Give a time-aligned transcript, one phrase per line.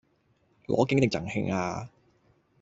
[0.65, 1.87] 攞景定贈慶呀